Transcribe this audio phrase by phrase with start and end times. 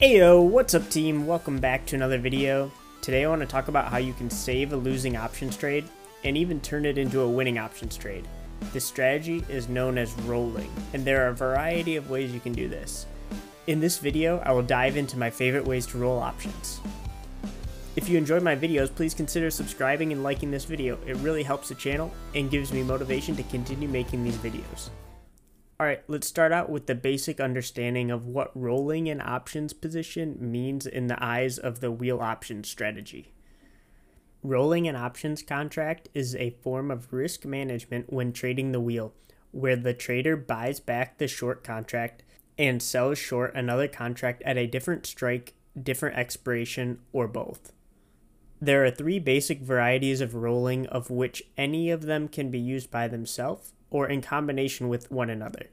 [0.00, 1.24] Heyo, what's up team?
[1.24, 2.72] Welcome back to another video.
[3.00, 5.88] Today I want to talk about how you can save a losing options trade
[6.24, 8.26] and even turn it into a winning options trade.
[8.72, 12.52] This strategy is known as rolling, and there are a variety of ways you can
[12.52, 13.06] do this.
[13.68, 16.80] In this video, I will dive into my favorite ways to roll options.
[17.94, 20.98] If you enjoy my videos, please consider subscribing and liking this video.
[21.06, 24.90] It really helps the channel and gives me motivation to continue making these videos.
[25.80, 30.86] Alright, let's start out with the basic understanding of what rolling an options position means
[30.86, 33.32] in the eyes of the wheel options strategy.
[34.44, 39.14] Rolling an options contract is a form of risk management when trading the wheel,
[39.50, 42.22] where the trader buys back the short contract
[42.56, 47.72] and sells short another contract at a different strike, different expiration, or both.
[48.60, 52.92] There are three basic varieties of rolling, of which any of them can be used
[52.92, 55.70] by themselves or in combination with one another.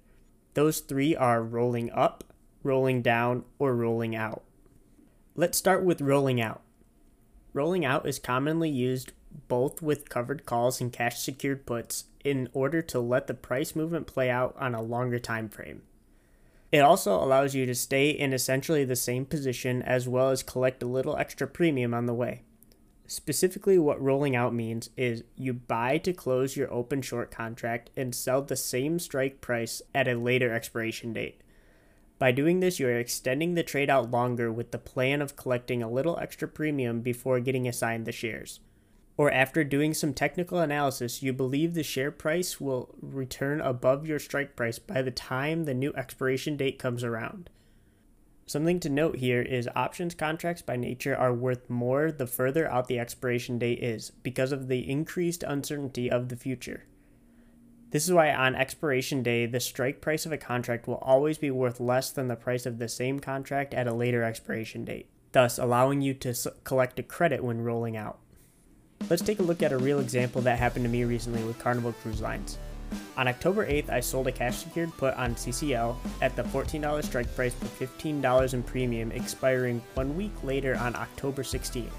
[0.54, 2.24] Those three are rolling up,
[2.62, 4.44] rolling down, or rolling out.
[5.36, 6.62] Let's start with rolling out.
[7.52, 9.14] Rolling out is commonly used
[9.48, 14.06] both with covered calls and cash secured puts in order to let the price movement
[14.06, 15.82] play out on a longer time frame.
[16.72, 20.84] It also allows you to stay in essentially the same position as well as collect
[20.84, 22.44] a little extra premium on the way.
[23.12, 28.16] Specifically, what rolling out means is you buy to close your open short contract and
[28.16, 31.42] sell the same strike price at a later expiration date.
[32.20, 35.84] By doing this, you are extending the trade out longer with the plan of collecting
[35.84, 38.62] a little extra premium before getting assigned the shares.
[39.18, 44.20] Or after doing some technical analysis, you believe the share price will return above your
[44.20, 47.50] strike price by the time the new expiration date comes around.
[48.52, 52.90] Something to note here is options contracts by nature are worth more the further out
[52.90, 56.84] the expiration date is because of the increased uncertainty of the future.
[57.92, 61.50] This is why on expiration day, the strike price of a contract will always be
[61.50, 65.58] worth less than the price of the same contract at a later expiration date, thus
[65.58, 68.20] allowing you to collect a credit when rolling out.
[69.10, 71.94] Let's take a look at a real example that happened to me recently with Carnival
[71.94, 72.58] Cruise Lines.
[73.18, 77.36] On October 8th, I sold a cash secured put on CCL at the $14 strike
[77.36, 81.92] price for $15 in premium, expiring one week later on October 16th.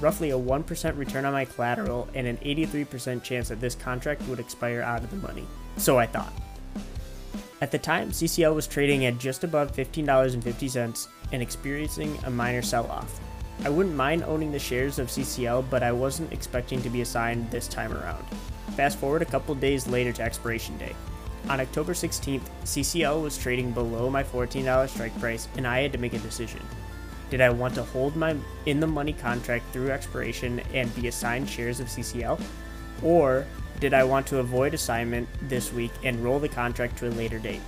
[0.00, 4.38] Roughly a 1% return on my collateral and an 83% chance that this contract would
[4.38, 5.46] expire out of the money.
[5.76, 6.32] So I thought.
[7.60, 12.86] At the time, CCL was trading at just above $15.50 and experiencing a minor sell
[12.86, 13.20] off.
[13.62, 17.50] I wouldn't mind owning the shares of CCL, but I wasn't expecting to be assigned
[17.50, 18.24] this time around.
[18.76, 20.94] Fast forward a couple days later to expiration day.
[21.48, 25.98] On October 16th, CCL was trading below my $14 strike price, and I had to
[25.98, 26.60] make a decision.
[27.30, 28.36] Did I want to hold my
[28.66, 32.40] in the money contract through expiration and be assigned shares of CCL?
[33.02, 33.46] Or
[33.80, 37.38] did I want to avoid assignment this week and roll the contract to a later
[37.38, 37.62] date?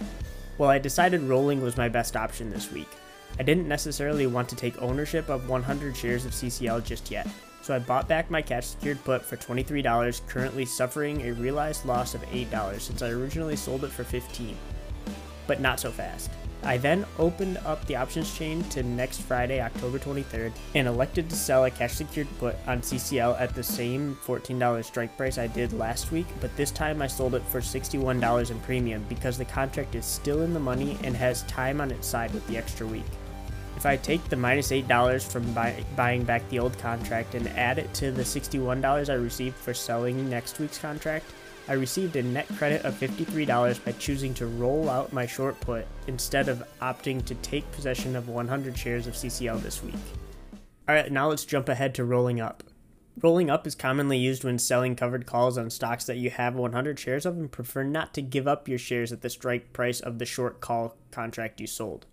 [0.58, 2.88] Well, I decided rolling was my best option this week.
[3.38, 7.26] I didn't necessarily want to take ownership of 100 shares of CCL just yet
[7.62, 12.14] so I bought back my cash secured put for $23, currently suffering a realized loss
[12.14, 14.56] of $8 since I originally sold it for 15
[15.46, 16.30] but not so fast.
[16.64, 21.34] I then opened up the options chain to next Friday, October 23rd, and elected to
[21.34, 25.72] sell a cash secured put on CCL at the same $14 strike price I did
[25.72, 29.96] last week, but this time I sold it for $61 in premium because the contract
[29.96, 33.04] is still in the money and has time on its side with the extra week.
[33.82, 37.80] If I take the minus $8 from buy, buying back the old contract and add
[37.80, 41.26] it to the $61 I received for selling next week's contract,
[41.66, 45.88] I received a net credit of $53 by choosing to roll out my short put
[46.06, 49.96] instead of opting to take possession of 100 shares of CCL this week.
[50.88, 52.62] Alright, now let's jump ahead to rolling up.
[53.20, 57.00] Rolling up is commonly used when selling covered calls on stocks that you have 100
[57.00, 60.20] shares of and prefer not to give up your shares at the strike price of
[60.20, 62.06] the short call contract you sold.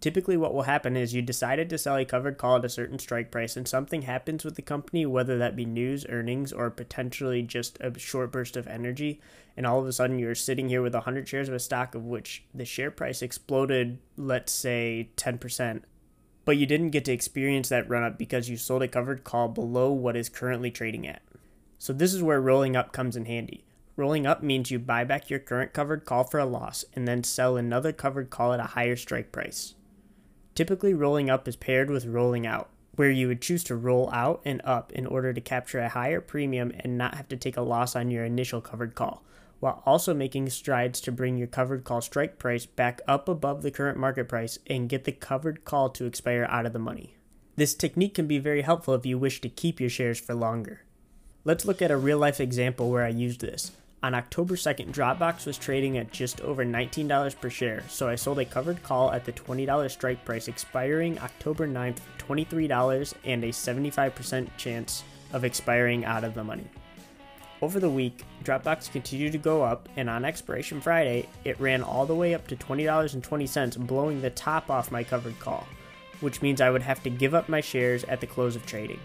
[0.00, 2.98] Typically, what will happen is you decided to sell a covered call at a certain
[2.98, 7.42] strike price, and something happens with the company, whether that be news, earnings, or potentially
[7.42, 9.20] just a short burst of energy,
[9.56, 12.04] and all of a sudden you're sitting here with 100 shares of a stock of
[12.04, 15.82] which the share price exploded, let's say 10%.
[16.44, 19.48] But you didn't get to experience that run up because you sold a covered call
[19.48, 21.22] below what is currently trading at.
[21.78, 23.64] So, this is where rolling up comes in handy.
[23.96, 27.22] Rolling up means you buy back your current covered call for a loss and then
[27.22, 29.74] sell another covered call at a higher strike price.
[30.54, 34.40] Typically, rolling up is paired with rolling out, where you would choose to roll out
[34.44, 37.62] and up in order to capture a higher premium and not have to take a
[37.62, 39.24] loss on your initial covered call,
[39.58, 43.70] while also making strides to bring your covered call strike price back up above the
[43.70, 47.16] current market price and get the covered call to expire out of the money.
[47.56, 50.82] This technique can be very helpful if you wish to keep your shares for longer.
[51.44, 53.72] Let's look at a real life example where I used this.
[54.04, 58.38] On October 2nd, Dropbox was trading at just over $19 per share, so I sold
[58.38, 63.48] a covered call at the $20 strike price expiring October 9th for $23 and a
[63.48, 66.66] 75% chance of expiring out of the money.
[67.62, 72.04] Over the week, Dropbox continued to go up, and on expiration Friday, it ran all
[72.04, 75.66] the way up to $20.20, blowing the top off my covered call,
[76.20, 79.00] which means I would have to give up my shares at the close of trading.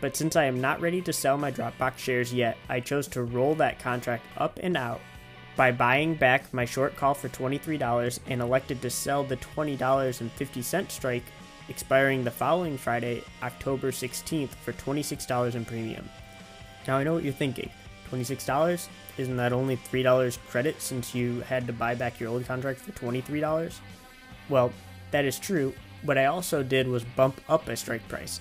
[0.00, 3.22] But since I am not ready to sell my Dropbox shares yet, I chose to
[3.22, 5.00] roll that contract up and out
[5.56, 11.24] by buying back my short call for $23 and elected to sell the $20.50 strike
[11.68, 16.08] expiring the following Friday, October 16th for $26 in premium.
[16.86, 17.70] Now I know what you're thinking.
[18.10, 18.88] $26?
[19.18, 22.92] Isn't that only $3 credit since you had to buy back your old contract for
[22.92, 23.74] $23?
[24.48, 24.72] Well,
[25.12, 28.40] that is true, What I also did was bump up a strike price.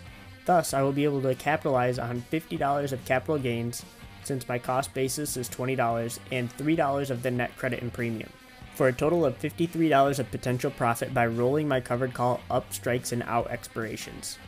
[0.50, 3.86] Thus, I will be able to capitalize on $50 of capital gains
[4.24, 8.31] since my cost basis is $20 and $3 of the net credit and premium,
[8.74, 13.12] for a total of $53 of potential profit by rolling my covered call up strikes
[13.12, 14.40] and out expirations.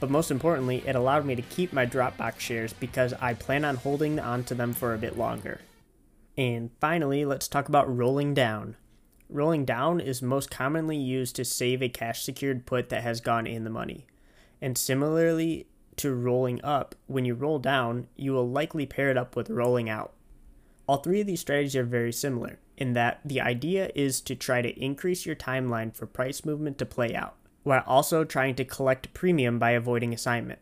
[0.00, 3.76] But most importantly, it allowed me to keep my Dropbox shares because I plan on
[3.76, 5.60] holding onto them for a bit longer.
[6.38, 8.76] And finally, let's talk about rolling down.
[9.28, 13.46] Rolling down is most commonly used to save a cash secured put that has gone
[13.46, 14.06] in the money.
[14.60, 15.66] And similarly
[15.96, 19.88] to rolling up, when you roll down, you will likely pair it up with rolling
[19.88, 20.12] out.
[20.86, 24.62] All three of these strategies are very similar in that the idea is to try
[24.62, 29.12] to increase your timeline for price movement to play out while also trying to collect
[29.12, 30.58] premium by avoiding assignment.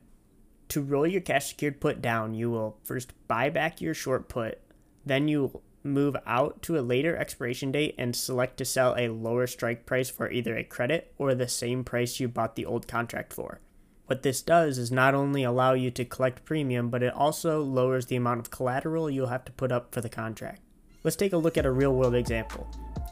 [0.71, 4.61] To roll your cash secured put down, you will first buy back your short put,
[5.06, 9.09] then you will move out to a later expiration date and select to sell a
[9.09, 12.89] lower strike price for either a credit or the same price you bought the old
[12.89, 13.61] contract for.
[14.08, 18.06] What this does is not only allow you to collect premium, but it also lowers
[18.06, 20.62] the amount of collateral you'll have to put up for the contract.
[21.05, 22.66] Let's take a look at a real world example.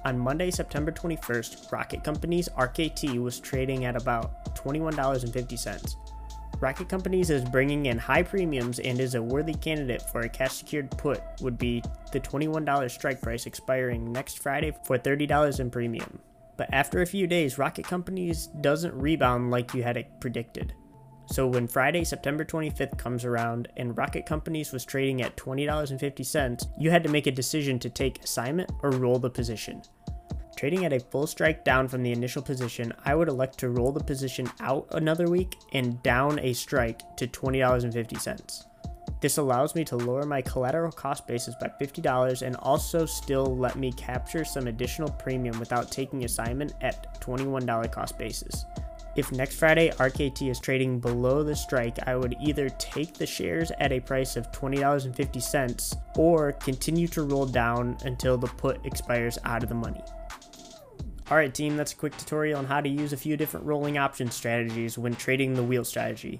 [0.06, 5.96] On Monday, September 21st, Rocket Companies RKT was trading at about $21.50.
[6.60, 10.54] Rocket Companies is bringing in high premiums and is a worthy candidate for a cash
[10.54, 11.82] secured put would be
[12.12, 16.20] the $21 strike price expiring next Friday for $30 in premium.
[16.56, 20.72] But after a few days, Rocket Companies doesn't rebound like you had predicted.
[21.26, 26.90] So when Friday, September 25th comes around and Rocket Companies was trading at $20.50, you
[26.90, 29.82] had to make a decision to take assignment or roll the position.
[30.56, 33.92] Trading at a full strike down from the initial position, I would elect to roll
[33.92, 38.64] the position out another week and down a strike to $20.50.
[39.20, 43.76] This allows me to lower my collateral cost basis by $50 and also still let
[43.76, 48.64] me capture some additional premium without taking assignment at $21 cost basis.
[49.16, 53.72] If next Friday RKT is trading below the strike, I would either take the shares
[53.78, 59.62] at a price of $20.50 or continue to roll down until the put expires out
[59.62, 60.02] of the money.
[61.30, 64.30] Alright team, that's a quick tutorial on how to use a few different rolling option
[64.30, 66.38] strategies when trading the wheel strategy.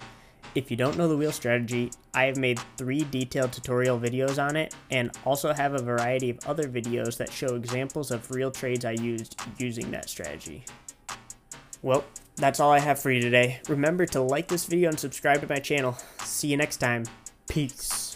[0.55, 4.55] If you don't know the wheel strategy, I have made three detailed tutorial videos on
[4.55, 8.85] it and also have a variety of other videos that show examples of real trades
[8.85, 10.65] I used using that strategy.
[11.83, 12.05] Well,
[12.37, 13.61] that's all I have for you today.
[13.69, 15.97] Remember to like this video and subscribe to my channel.
[16.21, 17.05] See you next time.
[17.49, 18.16] Peace.